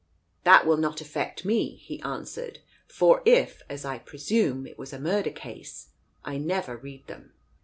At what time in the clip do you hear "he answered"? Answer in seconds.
1.75-2.57